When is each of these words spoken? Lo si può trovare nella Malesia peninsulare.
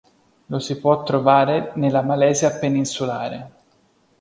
Lo 0.47 0.57
si 0.57 0.79
può 0.79 1.03
trovare 1.03 1.73
nella 1.75 2.01
Malesia 2.01 2.57
peninsulare. 2.57 3.51